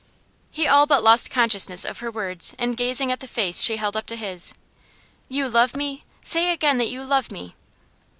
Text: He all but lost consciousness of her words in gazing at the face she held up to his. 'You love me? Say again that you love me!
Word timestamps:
He 0.49 0.67
all 0.67 0.87
but 0.87 1.03
lost 1.03 1.29
consciousness 1.29 1.85
of 1.85 1.99
her 1.99 2.09
words 2.09 2.55
in 2.57 2.71
gazing 2.71 3.11
at 3.11 3.19
the 3.19 3.27
face 3.27 3.61
she 3.61 3.77
held 3.77 3.95
up 3.95 4.07
to 4.07 4.15
his. 4.15 4.55
'You 5.29 5.47
love 5.47 5.75
me? 5.75 6.05
Say 6.23 6.51
again 6.51 6.79
that 6.79 6.89
you 6.89 7.03
love 7.03 7.29
me! 7.29 7.53